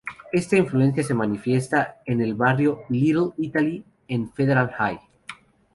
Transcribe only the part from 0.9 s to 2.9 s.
se manifiesta en el barrio